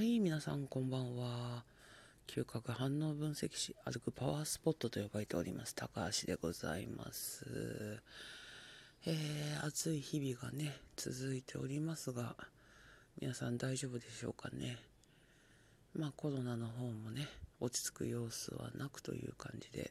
[0.00, 1.62] はい、皆さんこんばんは。
[2.26, 8.00] 嗅覚反応分析士、歩くパワースポットと呼ばれております、高橋でございます。
[9.04, 12.34] えー、暑い日々がね、続いておりますが、
[13.20, 14.78] 皆さん大丈夫でしょうかね。
[15.94, 17.28] まあコロナの方もね、
[17.60, 19.90] 落ち着く様子はなくという感じで、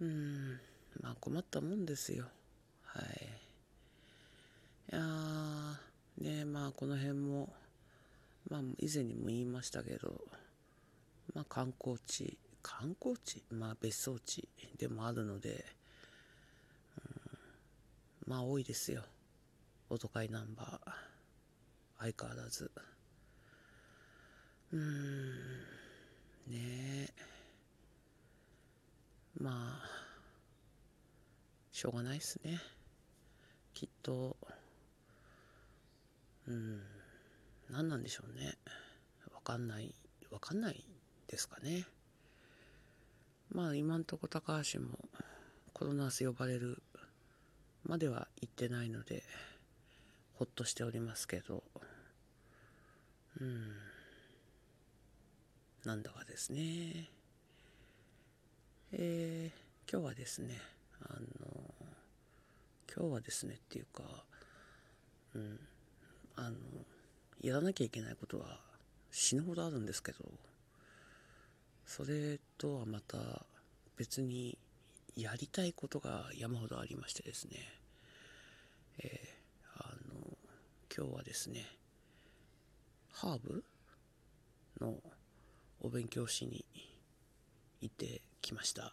[0.00, 0.58] うーん、
[1.00, 2.24] まあ困ったもんですよ。
[2.82, 3.04] はい。
[4.92, 5.76] いやー、
[6.18, 7.48] ねまあこの辺も、
[8.48, 10.24] まあ以前にも言いましたけど、
[11.34, 13.42] まあ観光地、観光地？
[13.50, 15.64] まあ別荘地でもあるので、
[18.26, 19.02] うん、まあ多いですよ。
[19.88, 20.92] オトカイナンバー。
[21.98, 22.70] 相変わらず。
[24.72, 25.32] うーん、
[26.48, 27.12] ねえ。
[29.38, 29.88] まあ、
[31.72, 32.60] しょうがないっすね。
[33.74, 34.36] きっと、
[36.48, 36.82] うん、
[37.70, 38.56] 何なんでしょうね。
[39.34, 39.94] わかんない、
[40.30, 40.84] わかんない
[41.28, 41.86] ですかね。
[43.50, 44.98] まあ今んとこ高橋も
[45.72, 46.82] コロナス呼ばれる
[47.84, 49.22] までは行ってないので、
[50.34, 51.62] ほっとしておりますけど、
[53.40, 53.72] うん、
[55.84, 57.08] なんだかですね。
[58.92, 60.60] えー、今日はですね、
[61.02, 61.74] あの、
[62.94, 64.02] 今日はですねっていうか、
[65.34, 65.60] うん、
[66.36, 66.56] あの、
[67.46, 68.58] やらなきゃいけないことは
[69.12, 70.18] 死ぬほどあるんですけど、
[71.86, 73.46] それとはまた
[73.96, 74.58] 別に
[75.14, 77.52] やりたいことが山ほどありましてですね、
[78.98, 80.36] えー、あの、
[80.92, 81.66] 今日はですね、
[83.12, 83.62] ハーブ
[84.80, 84.96] の
[85.80, 86.64] お勉強しに
[87.80, 88.92] 行ってきました。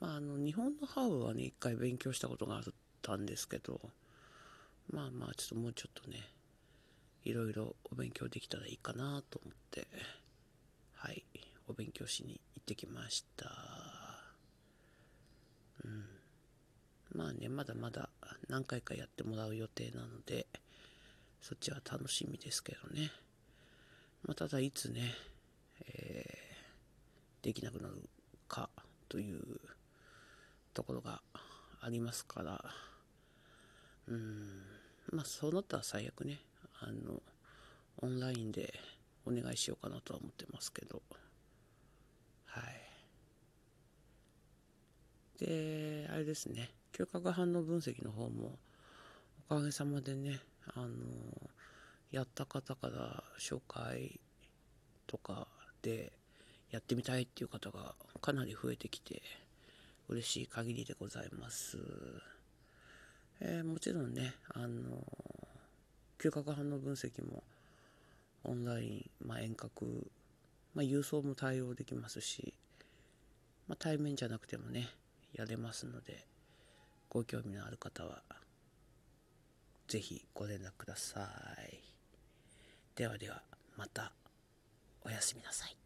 [0.00, 2.62] まあ、あの、日本のハーブはね、一回勉強したことがあっ
[3.02, 3.78] たんですけど、
[4.90, 6.35] まあまあ、ちょっともうちょっとね、
[7.26, 9.88] いろいろお勉強できたらいいかなと思って、
[10.94, 11.24] はい、
[11.66, 13.50] お勉強しに行ってきました。
[15.84, 16.04] うん。
[17.12, 18.10] まあね、まだまだ
[18.48, 20.46] 何回かやってもらう予定なので、
[21.42, 23.10] そっちは楽しみですけどね。
[24.22, 25.12] まあ、ただいつね、
[25.88, 28.08] えー、できなくなる
[28.46, 28.70] か
[29.08, 29.42] という
[30.74, 31.20] ところが
[31.80, 32.64] ありますから、
[34.06, 34.62] うん、
[35.10, 36.38] まあそうなったら最悪ね、
[36.80, 37.15] あの、
[38.02, 38.74] オンラインで
[39.24, 41.02] お願いしようかなとは思ってますけど、
[42.46, 42.64] はい。
[45.44, 48.58] で、あれですね、嗅覚反応分析の方も、
[49.50, 50.40] おかげさまでね、
[50.74, 50.88] あの、
[52.10, 54.20] やった方から紹介
[55.06, 55.46] とか
[55.82, 56.12] で
[56.70, 59.22] やってみたいっていう方がかなり増えてきて、
[60.08, 61.78] 嬉しい限りでございます。
[63.40, 65.04] えー、もちろんね、あの
[66.18, 67.42] 嗅覚反応分析も
[68.48, 70.10] オンライン、まあ、遠隔、
[70.74, 72.54] まあ、郵送も対応できますし、
[73.66, 74.88] まあ、対面じゃなくてもね、
[75.32, 76.24] やれますので、
[77.08, 78.22] ご興味のある方は、
[79.88, 81.28] 是非ご連絡くださ
[81.72, 81.78] い。
[82.94, 83.42] ではでは、
[83.76, 84.12] また、
[85.02, 85.85] おやすみなさい。